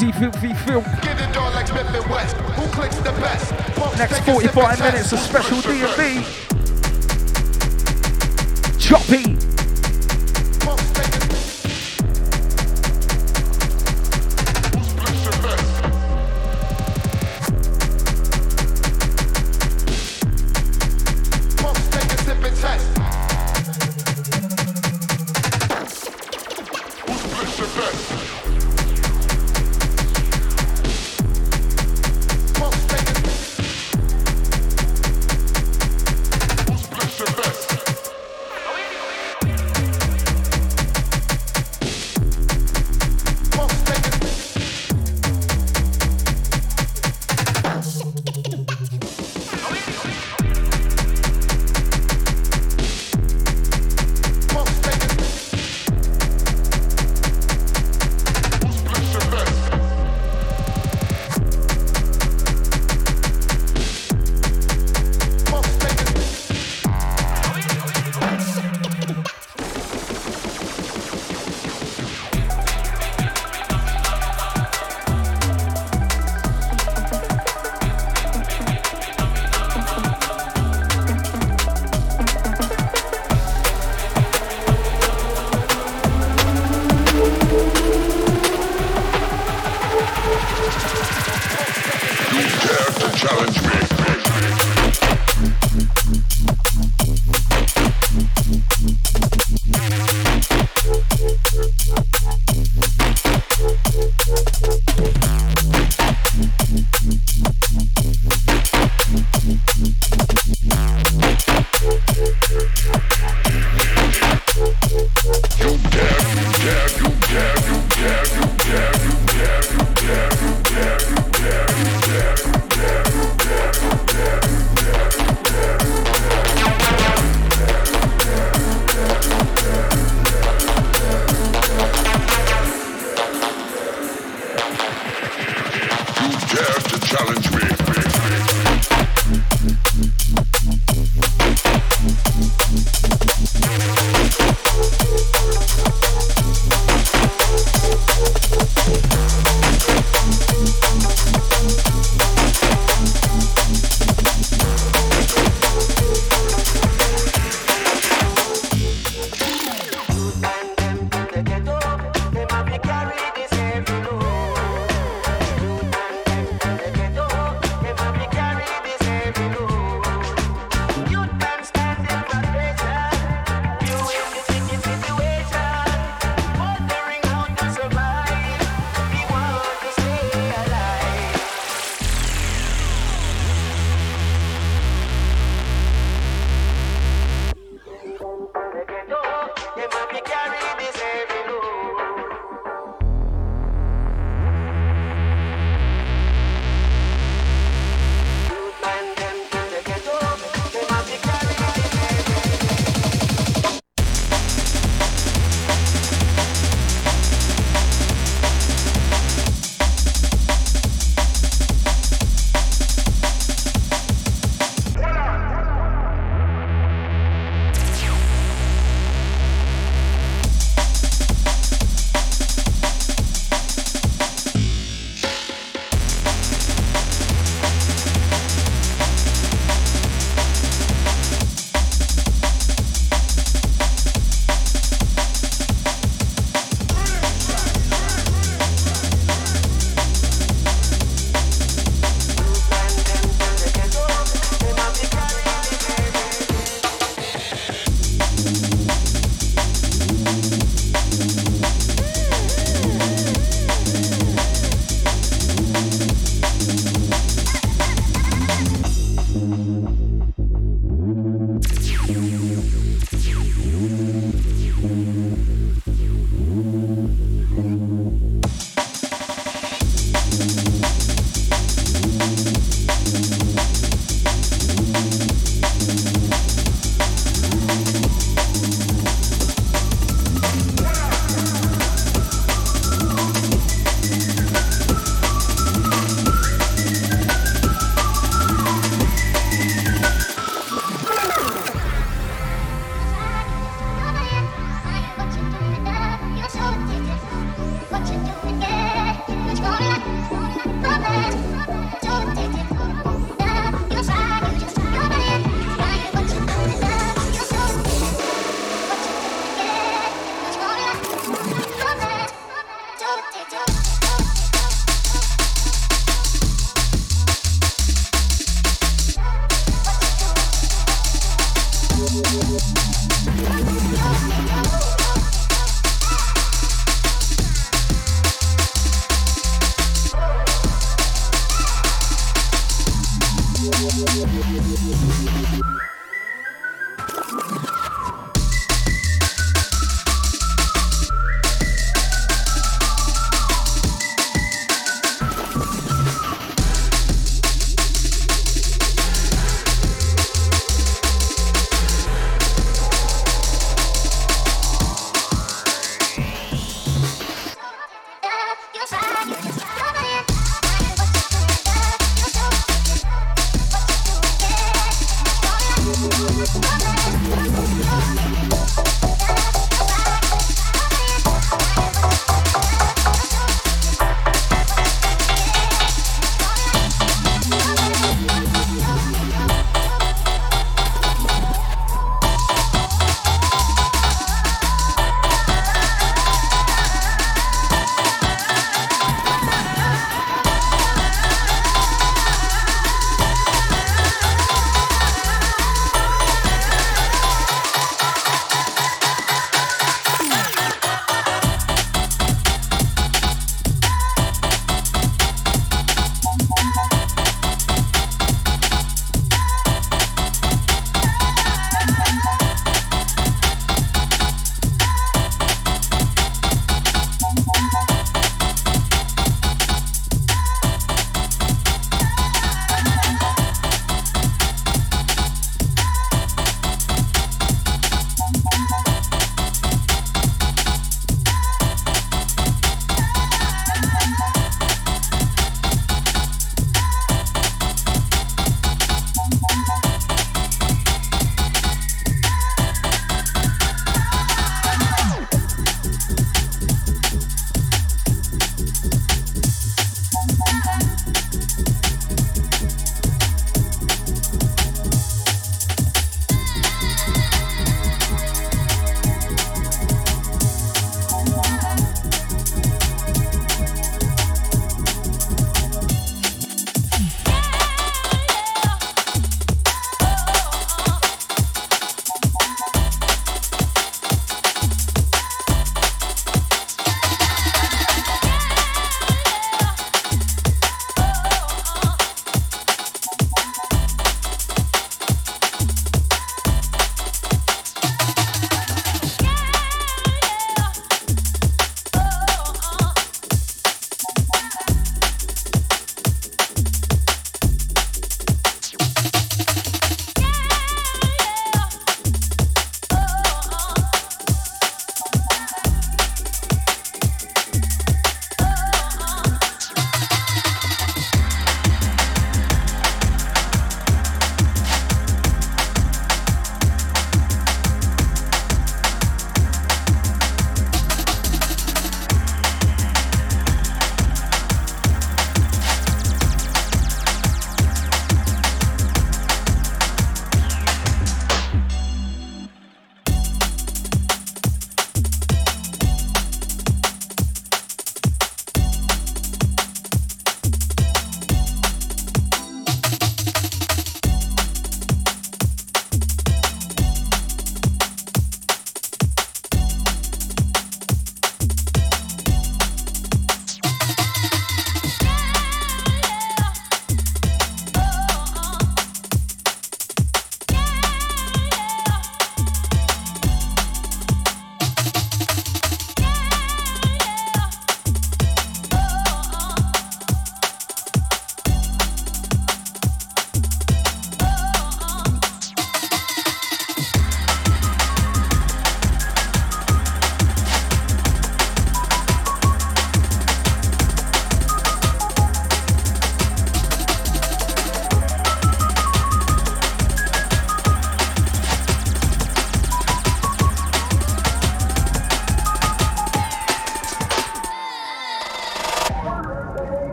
[0.00, 0.86] Easy Filthy Filth.
[3.98, 6.24] Next 45 minutes of special D&B.
[8.78, 9.27] Choppy.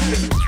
[0.00, 0.47] Yeah.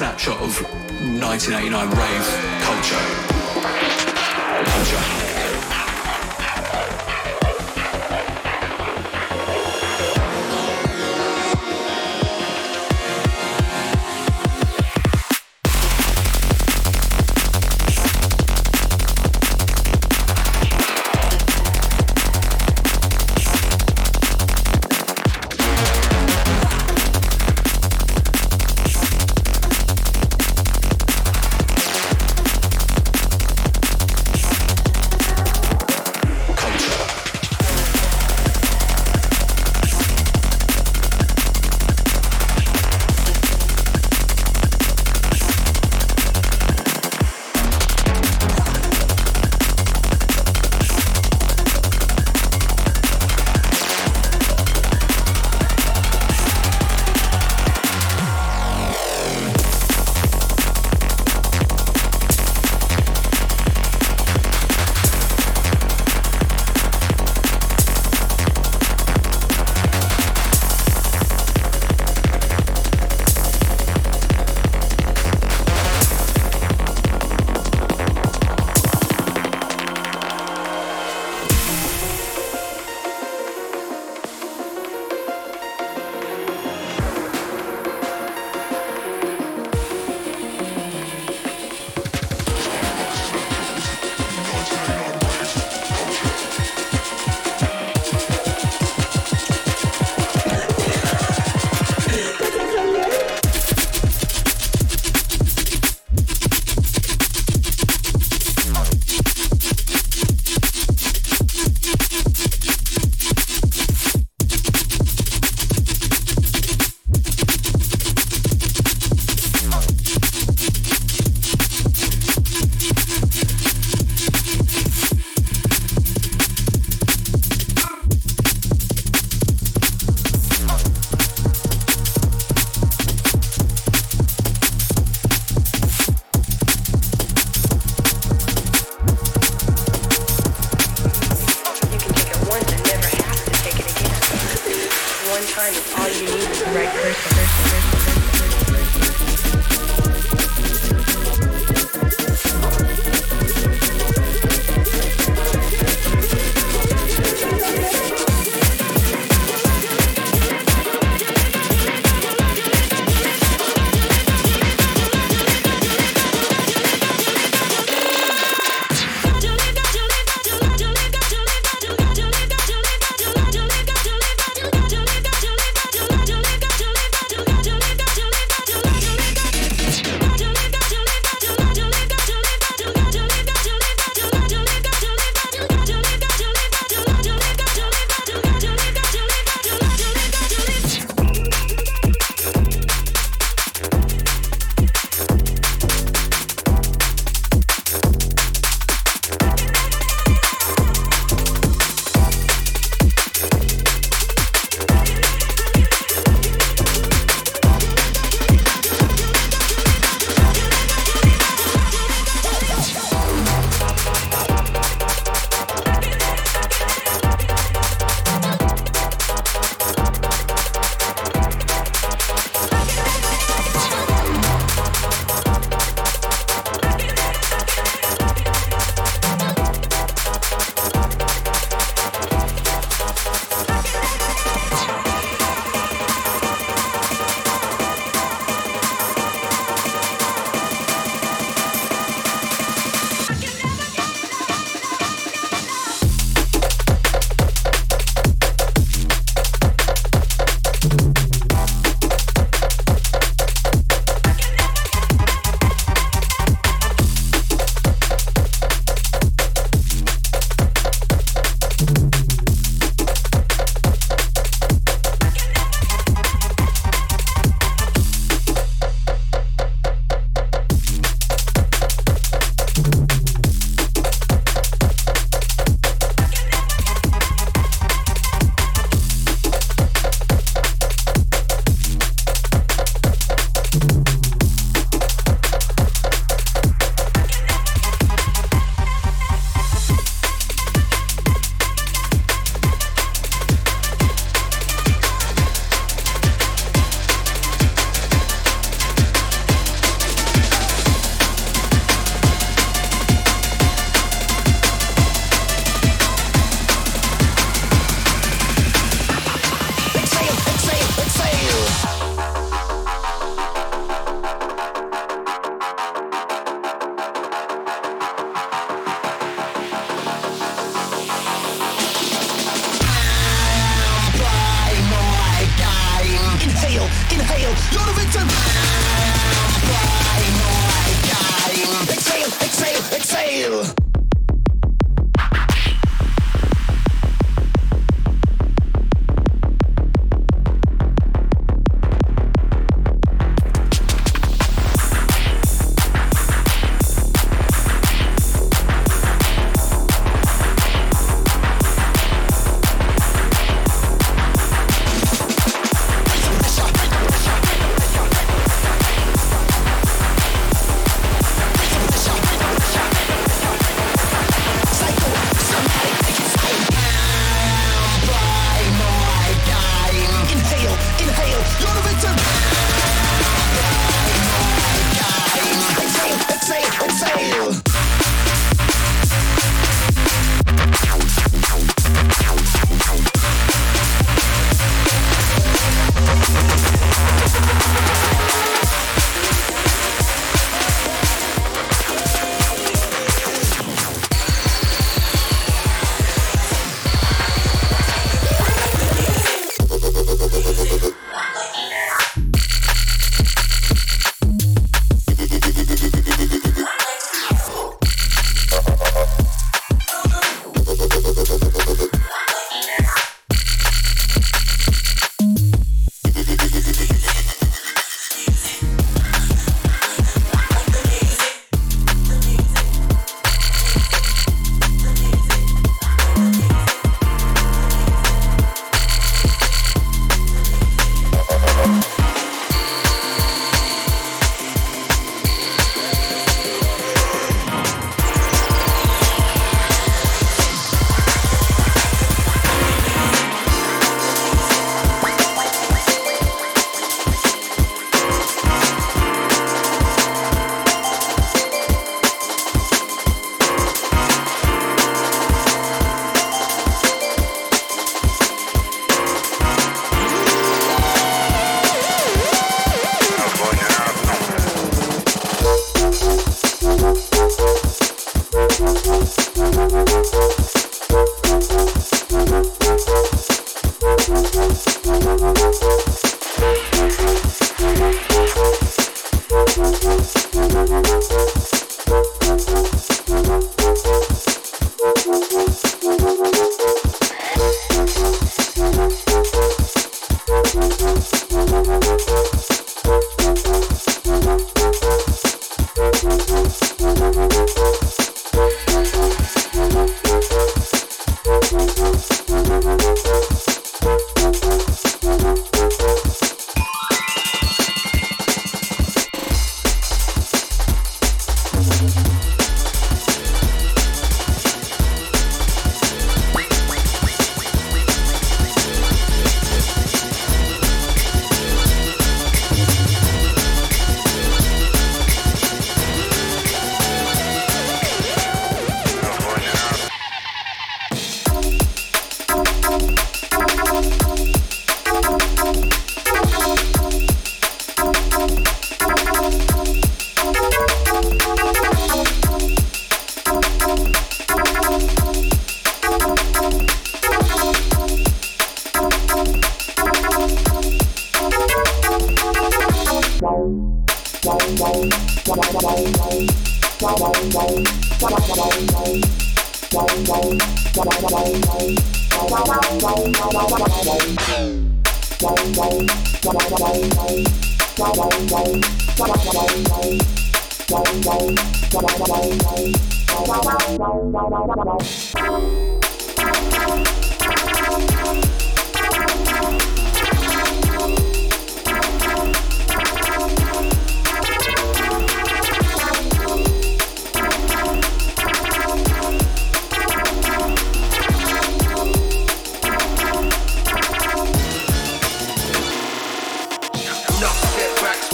[0.00, 2.26] 1989 rave.
[2.62, 3.23] Culture.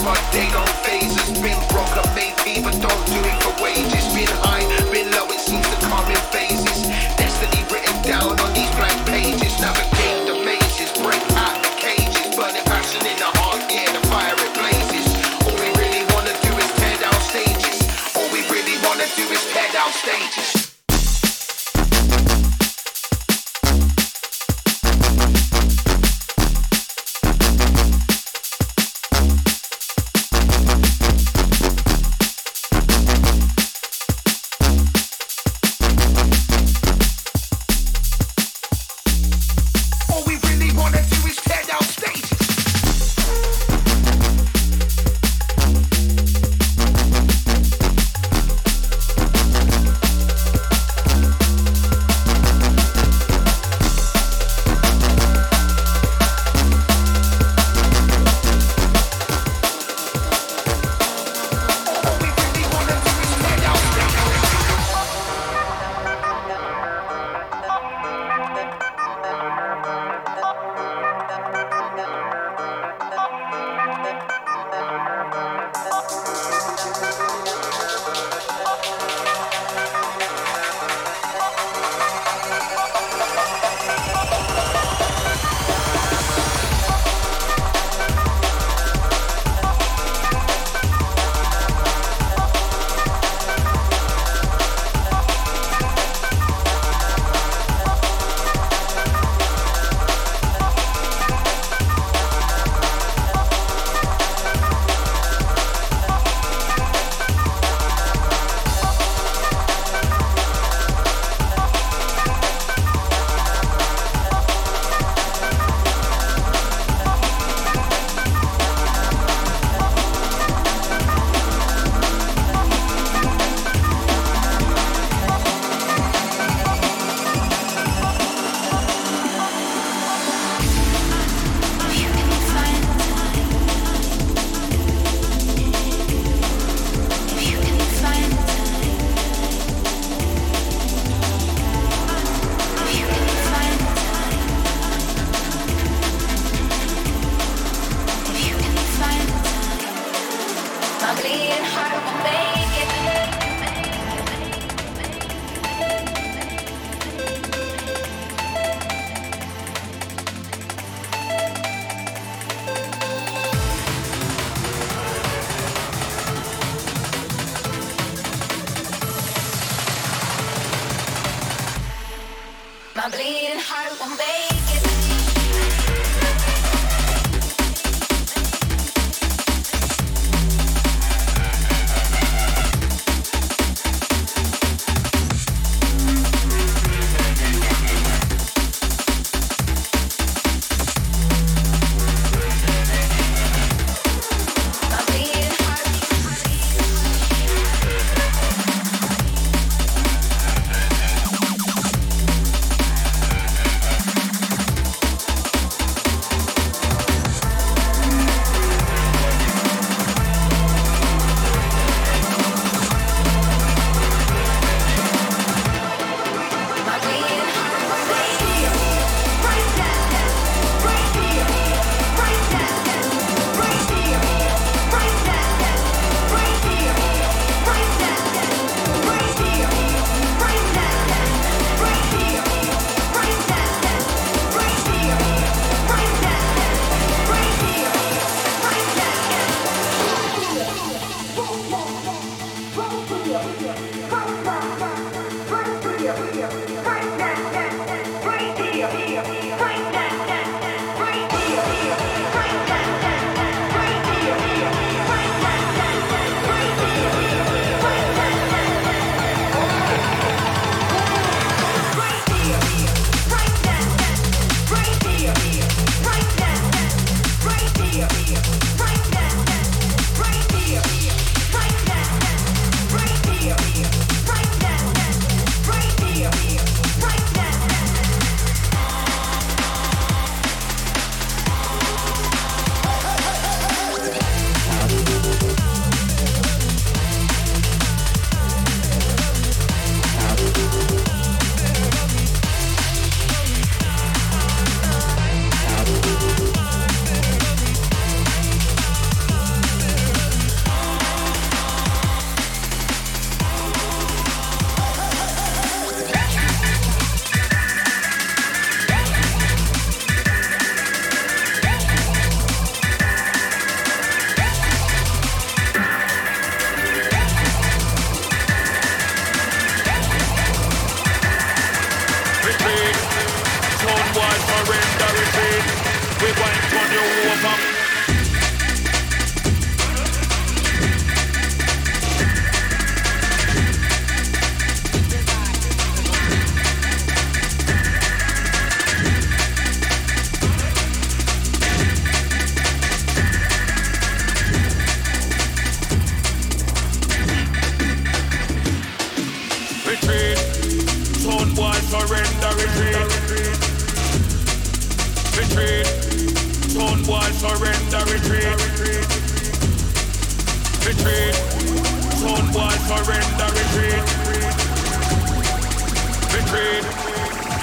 [0.03, 2.33] My day on phases been broke, I made
[2.81, 4.05] don't do it for wages.
[4.15, 4.50] Been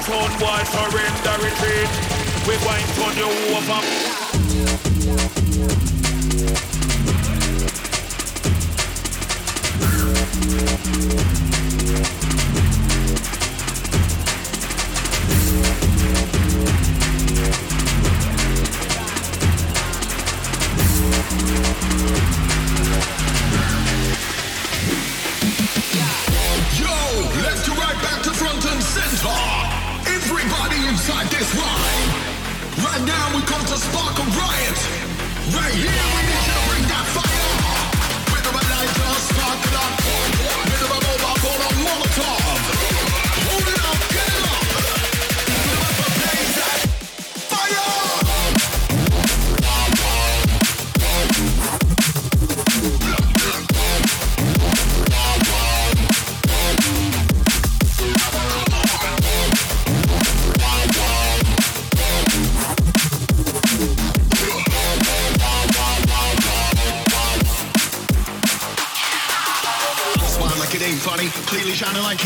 [0.08, 1.90] town boy surrender retreat.
[2.46, 4.17] We going turn you over.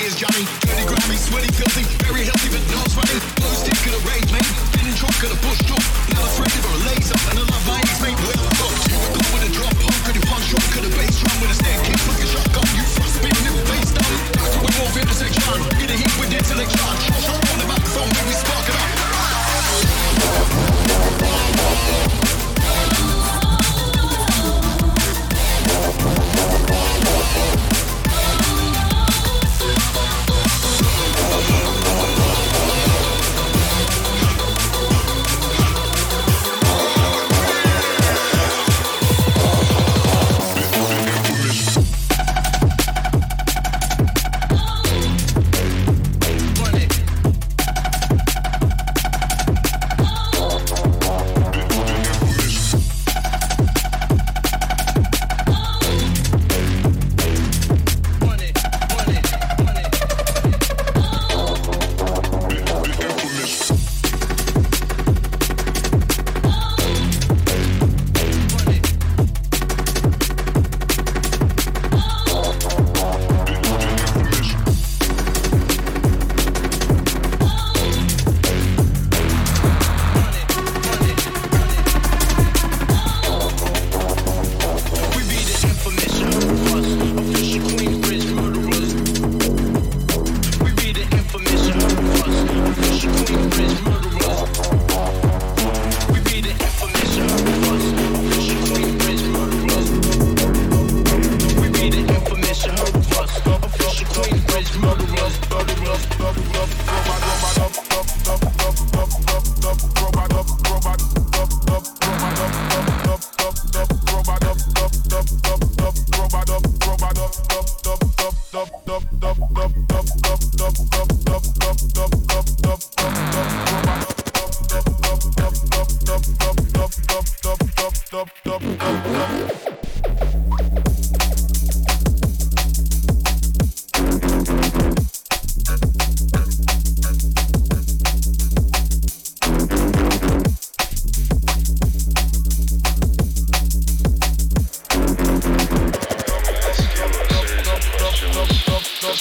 [0.02, 0.42] is Johnny.
[0.66, 3.20] Dirty, grimy, sweaty, filthy, very healthy, but nose running.
[3.38, 4.48] Blue stick of the rage, mate.
[4.74, 5.84] Thin truck of the bush truck.
[6.10, 8.18] Now the threat of a laser and a love lines, mate.
[8.18, 10.92] Well, look, you would go with a drop punk, could you punch rock, could a
[10.96, 14.12] bass drum with a stand kick, fucking shotgun, you thrust me, new face down.
[14.34, 16.82] Back away off intersection, get a hit with intellection.
[17.22, 19.02] Shot on the microphone, make we spark it up.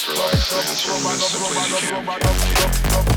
[0.08, 3.11] relax, dance, or miss simply as you can.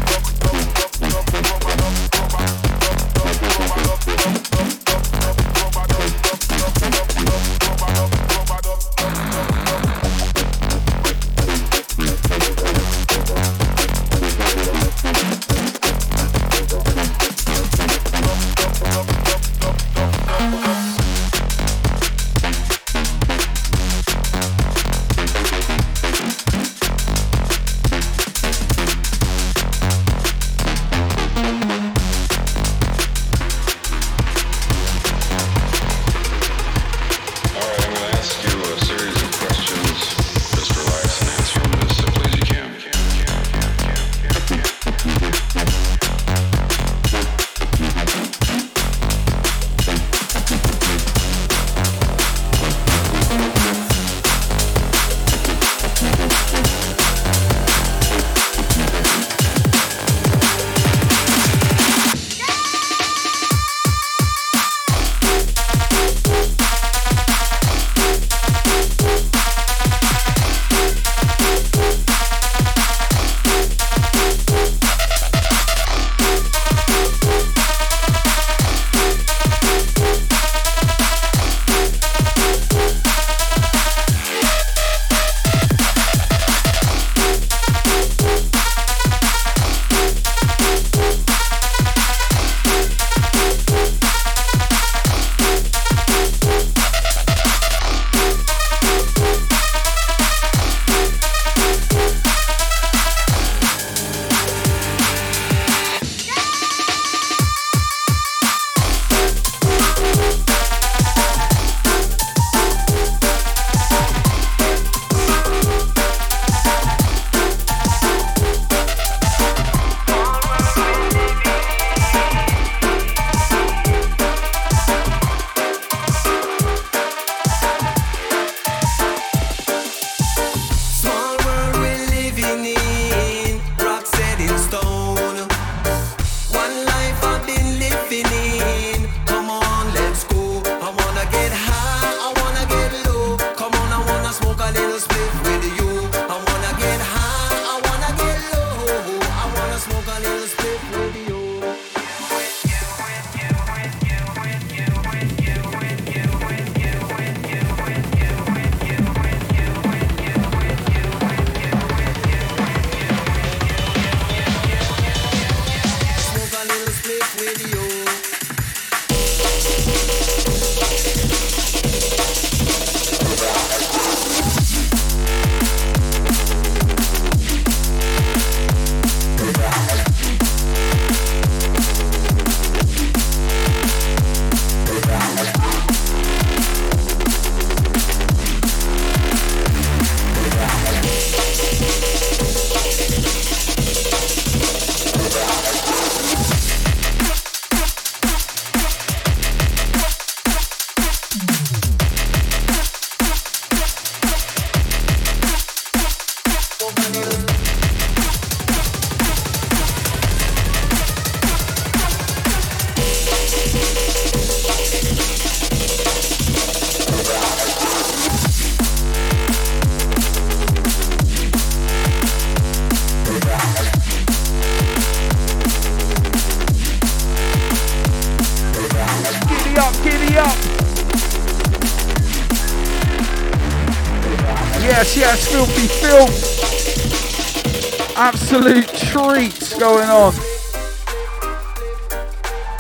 [238.15, 240.33] Absolute treats going on.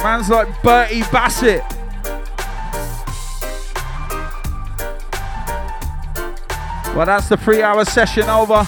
[0.01, 1.63] Man's like Bertie Bassett.
[6.95, 8.63] Well, that's the three hour session over.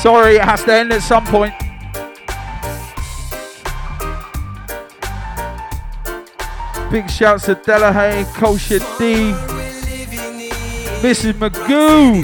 [0.00, 1.54] Sorry, it has to end at some point.
[6.90, 9.32] Big shouts to Delahaye, Kosher D,
[11.02, 11.34] Mrs.
[11.34, 12.22] Magoo.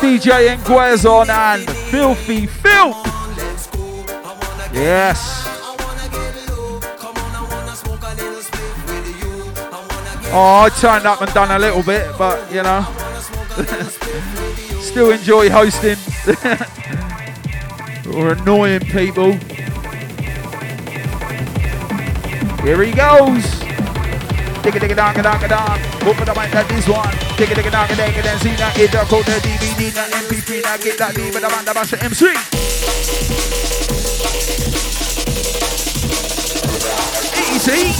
[0.00, 2.96] DJ Nguezon and Filthy Filth.
[4.72, 5.44] Yes.
[10.32, 12.82] Oh, I turned up and done a little bit, but you know,
[14.82, 15.96] still enjoy hosting
[18.14, 19.32] or annoying people.
[22.64, 23.55] Here he goes.
[24.66, 25.78] Digga digga dong dong dong.
[26.10, 27.14] Open the mic like this one.
[27.38, 28.38] Take it, take it down, digga dong dong dong.
[28.40, 31.54] See that get the code, the DVD, the MP3, now get that beat, but I'm
[31.54, 32.34] on the master MC.
[37.54, 37.94] Easy.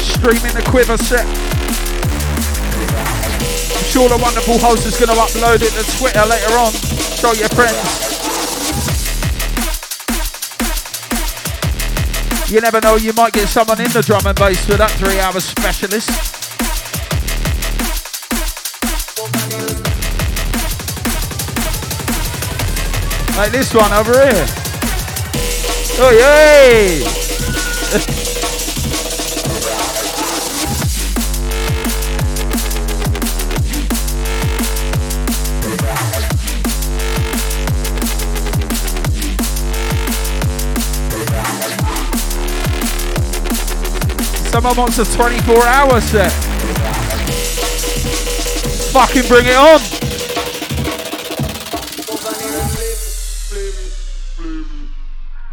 [0.00, 1.49] Streaming the QUIVR set.
[3.90, 6.72] Sure the wonderful host is going to upload it to Twitter later on.
[7.18, 7.76] Show your friends.
[12.48, 15.18] You never know, you might get someone in the drum and bass for that three
[15.18, 16.08] hour specialist.
[23.36, 24.46] Like this one over here.
[25.98, 27.29] Oh, yay!
[44.60, 46.30] Someone wants a 24 hour set.
[48.92, 49.80] Fucking bring it on.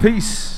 [0.02, 0.57] Peace.